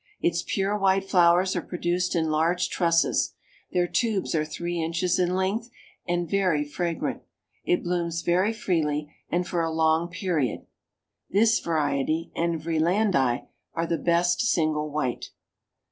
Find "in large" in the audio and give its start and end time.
2.15-2.69